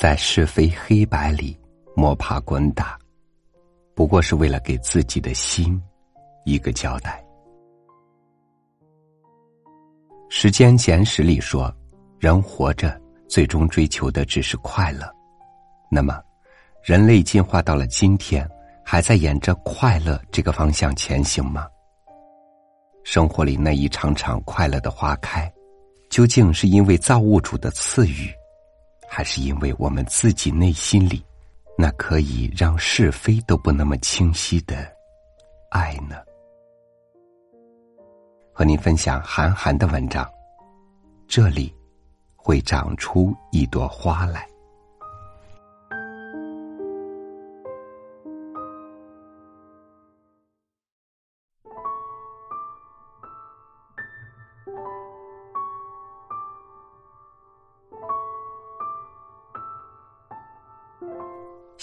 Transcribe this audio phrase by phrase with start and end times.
[0.00, 1.58] 在是非黑白里
[1.96, 2.96] 摸爬滚打，
[3.96, 5.82] 不过是为了给自己的心
[6.44, 7.20] 一个交代。
[10.28, 11.74] 《时间简史》里说，
[12.20, 12.96] 人活着
[13.26, 15.12] 最终追求的只是快乐。
[15.90, 16.22] 那么，
[16.80, 18.48] 人类进化到了今天，
[18.84, 21.66] 还在沿着快乐这个方向前行吗？
[23.02, 25.52] 生活里那一场场快乐的花开，
[26.08, 28.32] 究竟是因为造物主的赐予？
[29.08, 31.24] 还是因为我们自己内心里，
[31.76, 34.76] 那可以让是非都不那么清晰的
[35.70, 36.16] 爱呢？
[38.52, 40.28] 和您分享韩寒的文章，
[41.26, 41.74] 这里
[42.36, 44.46] 会长出一朵花来。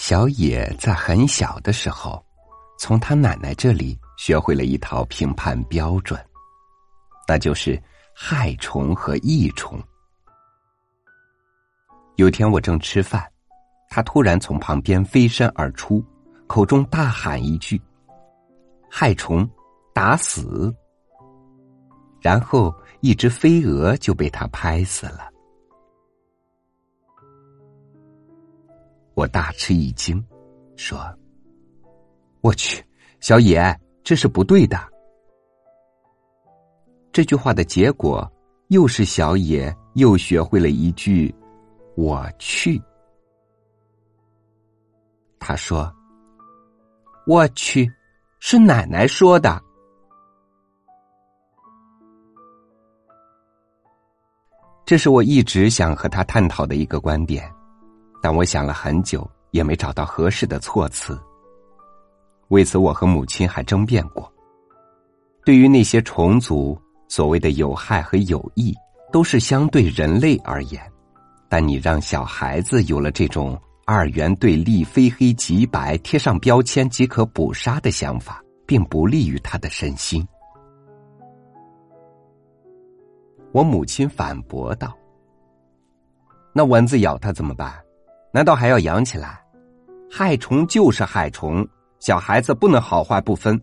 [0.08, 2.24] 小野在很小的时候，
[2.78, 6.16] 从他奶奶这里学会了一套评判标准，
[7.26, 7.82] 那就是
[8.14, 9.82] 害虫和益虫。
[12.14, 13.20] 有天我正吃饭，
[13.90, 16.00] 他突然从旁边飞身而出，
[16.46, 17.82] 口中大喊一句
[18.88, 19.44] ：“害虫，
[19.92, 20.72] 打死！”
[22.22, 25.28] 然后一只飞蛾就被他拍死了。
[29.16, 30.22] 我大吃一惊，
[30.76, 30.98] 说
[32.42, 32.84] ：“我去，
[33.18, 34.78] 小野，这是不对的。”
[37.10, 38.30] 这句话的结果，
[38.68, 41.34] 又是小野又学会了一句
[41.96, 42.78] ：“我去。”
[45.40, 45.90] 他说
[47.26, 47.90] ：“我去，
[48.38, 49.58] 是奶奶说的。”
[54.84, 57.50] 这是我一直想和他探讨的一个观点。
[58.26, 61.16] 但我想了很久，也没找到合适的措辞。
[62.48, 64.28] 为此，我和母亲还争辩过。
[65.44, 66.76] 对于那些虫族，
[67.06, 68.74] 所谓的有害和有益，
[69.12, 70.82] 都是相对人类而言。
[71.48, 80.26] 但你让小孩子有了这种二元对立、非黑即白、贴上标签即可捕杀的想法，并不利于他的身心。
[83.52, 84.92] 我母亲反驳道
[86.52, 87.72] ：“那蚊子咬他怎么办？”
[88.36, 89.42] 难道还要养起来？
[90.10, 91.66] 害虫就是害虫，
[92.00, 93.58] 小孩子不能好坏不分。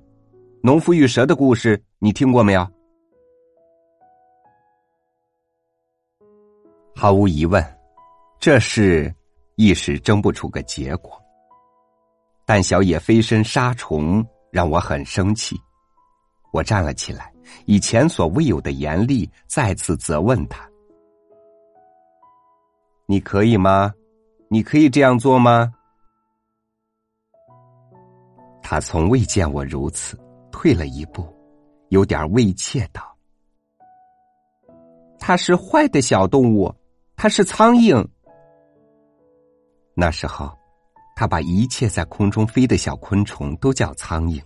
[0.64, 2.68] 农夫与蛇的故事你听过没有？
[6.96, 7.64] 毫无疑问，
[8.40, 9.14] 这事
[9.58, 11.22] 一时争不出个结果。
[12.44, 15.56] 但小野飞身杀虫让我很生气，
[16.52, 17.32] 我站了起来，
[17.68, 20.68] 以前所未有的严厉再次责问他
[23.06, 23.94] ：“你可以吗？”
[24.54, 25.74] 你可以这样做吗？
[28.62, 30.16] 他从未见我如此，
[30.52, 31.26] 退了一步，
[31.90, 33.02] 有点畏怯道
[35.18, 36.72] ：“它是坏的小动物，
[37.16, 38.08] 它是苍蝇。”
[39.98, 40.56] 那时候，
[41.16, 44.40] 他把一切在空中飞的小昆虫都叫苍蝇。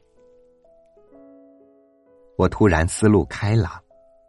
[2.38, 3.74] 我突然思路开朗，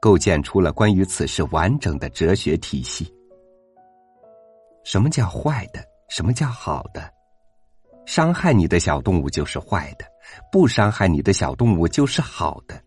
[0.00, 3.14] 构建出了关于此事完整的哲学体系。
[4.90, 5.84] 什么叫坏的？
[6.08, 7.12] 什么叫好的？
[8.06, 10.06] 伤害你的小动物就是坏的，
[10.50, 12.82] 不伤害你的小动物就是好的。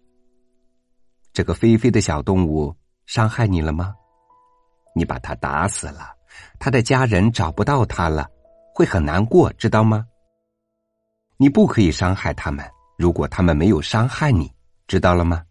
[1.32, 2.76] 这个飞飞的小动物
[3.06, 3.94] 伤害你了吗？
[4.96, 6.12] 你把它打死了，
[6.58, 8.28] 他的家人找不到他了，
[8.74, 10.04] 会很难过，知道吗？
[11.38, 12.68] 你不可以伤害他们，
[12.98, 14.52] 如果他们没有伤害你，
[14.88, 15.44] 知道了吗？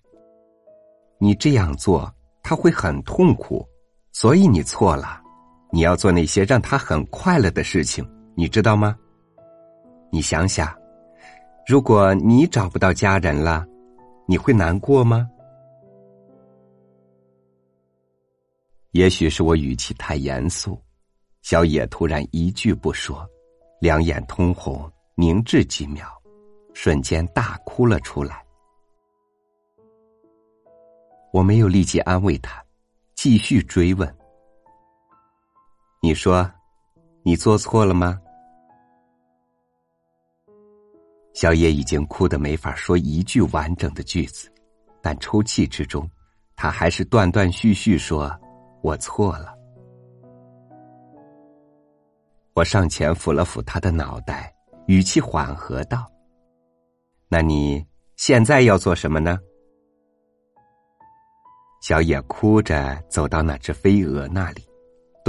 [1.20, 2.12] 你这样做
[2.42, 3.64] 他会很痛苦，
[4.10, 5.22] 所以你错了。
[5.72, 8.04] 你要做那些让他很快乐的事情，
[8.34, 8.96] 你知道吗？
[10.10, 10.76] 你想想，
[11.66, 13.64] 如果你找不到家人了，
[14.26, 15.28] 你会难过吗？
[18.90, 20.76] 也许是我语气太严肃，
[21.42, 23.24] 小野突然一句不说，
[23.80, 26.04] 两眼通红，凝滞几秒，
[26.74, 28.44] 瞬间大哭了出来。
[31.32, 32.60] 我没有立即安慰他，
[33.14, 34.12] 继续追问。
[36.02, 36.50] 你说，
[37.22, 38.18] 你做错了吗？
[41.34, 44.50] 小野已经哭得没法说一句完整的句子，
[45.02, 46.10] 但抽泣之中，
[46.56, 48.34] 他还是断断续续说
[48.80, 49.54] ：“我错了。”
[52.56, 54.50] 我上前抚了抚他的脑袋，
[54.86, 56.10] 语气缓和道
[57.28, 57.86] ：“那你
[58.16, 59.38] 现在要做什么呢？”
[61.82, 64.64] 小野哭着走到那只飞蛾那里。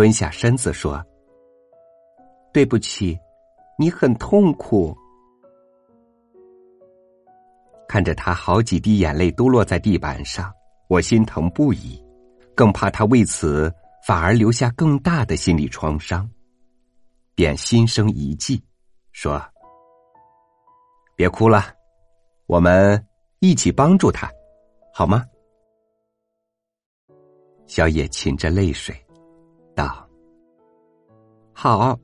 [0.02, 1.00] 蹲下身子说
[2.52, 3.16] ：“对不起，
[3.78, 4.98] 你很痛苦。
[7.88, 10.52] 看着他好几滴眼泪都落在地板上，
[10.88, 12.04] 我心疼不已，
[12.56, 13.72] 更怕他为此
[14.04, 16.28] 反而留下更大的心理创伤，
[17.36, 18.60] 便心生一计，
[19.12, 19.40] 说
[21.16, 21.76] ：“别哭了，
[22.48, 23.06] 我们
[23.38, 24.28] 一起帮助他，
[24.92, 25.24] 好吗？”
[27.70, 29.00] 小野噙着泪水，
[29.76, 30.08] 道
[31.54, 32.00] ：“好。”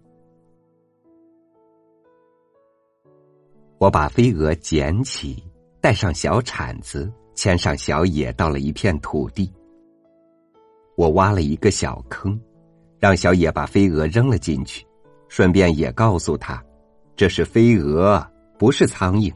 [3.80, 5.44] 我把飞蛾捡起，
[5.80, 9.54] 带上小铲子，牵上小野到了一片土地。
[10.96, 12.40] 我挖了一个小坑，
[12.98, 14.84] 让小野把飞蛾扔了进去，
[15.28, 16.64] 顺便也告诉他，
[17.16, 18.26] 这是飞蛾，
[18.58, 19.32] 不是苍蝇。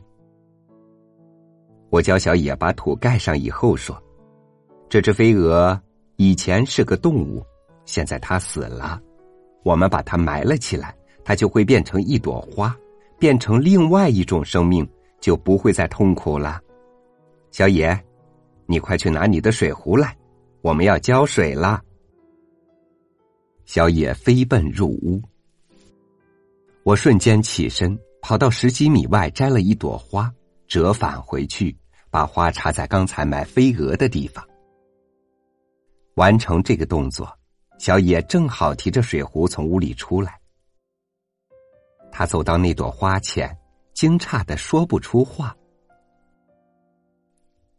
[1.91, 3.95] 我教小野把土盖上以后说
[4.89, 5.79] ：“这只飞蛾
[6.15, 7.45] 以前是个动物，
[7.85, 9.01] 现在它死了，
[9.63, 12.75] 我们把它埋了起来，它就会变成一朵花。”
[13.21, 14.83] 变成另外一种生命，
[15.19, 16.59] 就不会再痛苦了。
[17.51, 17.95] 小野，
[18.65, 20.17] 你快去拿你的水壶来，
[20.63, 21.83] 我们要浇水了。
[23.63, 25.21] 小野飞奔入屋，
[26.81, 30.33] 我瞬间起身，跑到十几米外摘了一朵花，
[30.67, 31.77] 折返回去，
[32.09, 34.43] 把花插在刚才埋飞蛾的地方。
[36.15, 37.31] 完成这个动作，
[37.81, 40.39] 小野正好提着水壶从屋里出来。
[42.11, 43.57] 他走到那朵花前，
[43.95, 45.57] 惊诧的说不出话。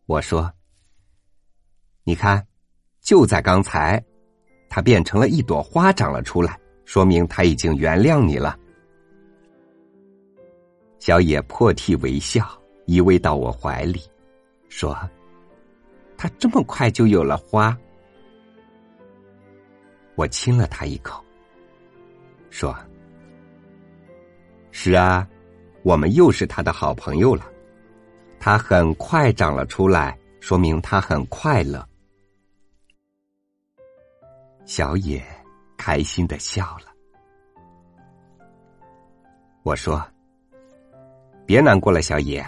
[0.06, 0.52] 我说
[2.02, 2.44] ：“你看，
[3.00, 4.04] 就在刚才，
[4.69, 8.58] 它变成了一朵花长了出来，说明他已经原谅你了。”
[10.99, 14.02] 小野破涕为笑，依偎到我怀里，
[14.69, 14.99] 说
[16.19, 17.78] ：“他这么快就有了花。”
[20.14, 21.25] 我亲了他一口，
[22.50, 22.76] 说。
[24.70, 25.29] 是啊，
[25.82, 27.47] 我们又是他的好朋友了。
[28.41, 31.87] 他很快长了出来，说明他很快乐。
[34.64, 35.23] 小野
[35.76, 36.87] 开心的笑了。
[39.62, 40.03] 我说
[41.47, 42.44] ：“别难过了，小野，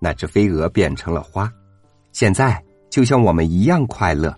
[0.00, 1.50] 那只飞蛾变成了花，
[2.12, 4.36] 现在就像我们一样快乐。”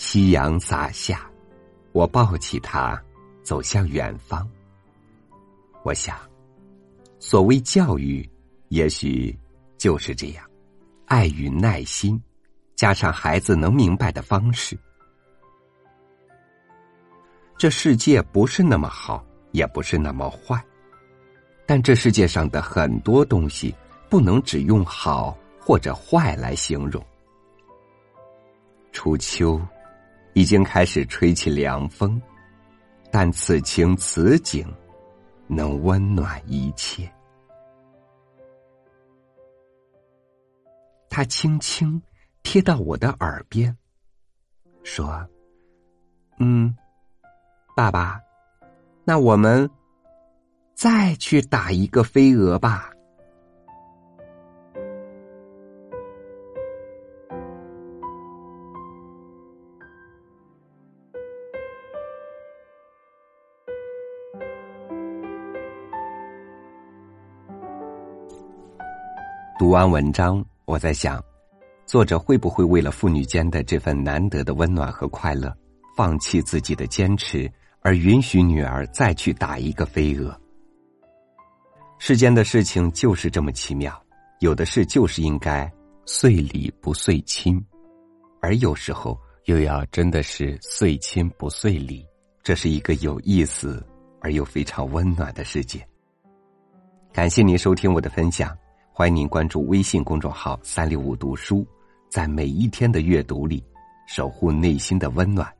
[0.00, 1.30] 夕阳洒下。
[1.92, 2.98] 我抱起他，
[3.42, 4.48] 走向远方。
[5.82, 6.18] 我想，
[7.18, 8.26] 所谓教育，
[8.68, 9.38] 也许
[9.76, 10.42] 就是这样：
[11.04, 12.18] 爱与耐心，
[12.76, 14.74] 加上孩子能明白的方式。
[17.58, 20.64] 这世界不是那么好，也不是那么坏，
[21.66, 23.74] 但这世界上的很多东西，
[24.08, 27.04] 不能只用好或者坏来形容。
[28.92, 29.60] 初秋。
[30.32, 32.20] 已经开始吹起凉风，
[33.10, 34.66] 但此情此景，
[35.46, 37.10] 能温暖一切。
[41.08, 42.00] 他轻轻
[42.42, 43.76] 贴到我的耳边，
[44.84, 45.28] 说
[46.38, 46.74] ：“嗯，
[47.74, 48.20] 爸爸，
[49.04, 49.68] 那我们
[50.74, 52.90] 再去打一个飞蛾吧。”
[69.60, 71.22] 读完文章，我在想，
[71.84, 75.54] 作者会不会为了父女间的这份难得的温暖和快乐，
[75.94, 77.46] 放弃自己的坚持，
[77.82, 80.34] 而允许女儿再去打一个飞蛾？
[81.98, 84.02] 世间的事情就是这么奇妙，
[84.38, 85.70] 有的事就是应该
[86.06, 87.62] 碎理不碎亲，
[88.40, 89.14] 而有时候
[89.44, 92.02] 又要真的是碎亲不碎理，
[92.42, 93.86] 这是一个有意思
[94.22, 95.86] 而又非常温暖的世界。
[97.12, 98.56] 感谢您收听我的分享。
[98.92, 101.66] 欢迎您关注微信公众号“三六五读书”，
[102.10, 103.64] 在每一天的阅读里，
[104.06, 105.50] 守护内心的温暖，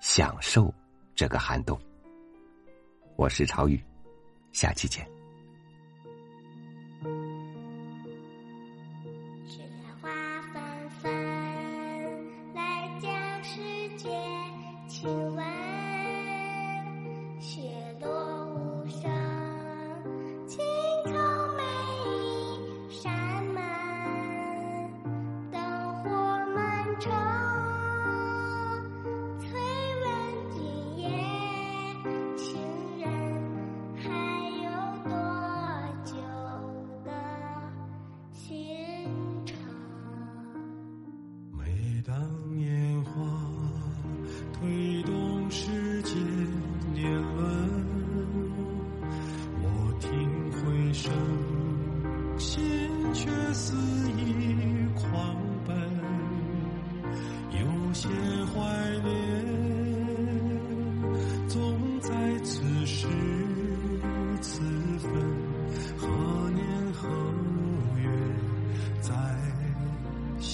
[0.00, 0.72] 享受
[1.14, 1.78] 这个寒冬。
[3.16, 3.82] 我是朝宇，
[4.52, 5.21] 下期见。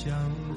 [0.09, 0.48] 相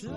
[0.00, 0.08] 这